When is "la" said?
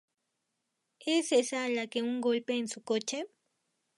1.69-1.85